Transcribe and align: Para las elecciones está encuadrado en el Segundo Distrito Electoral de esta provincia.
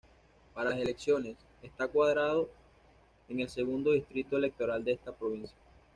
Para 0.55 0.71
las 0.71 0.79
elecciones 0.79 1.37
está 1.61 1.83
encuadrado 1.83 2.49
en 3.29 3.39
el 3.39 3.49
Segundo 3.49 3.91
Distrito 3.91 4.35
Electoral 4.35 4.83
de 4.83 4.93
esta 4.93 5.11
provincia. 5.11 5.55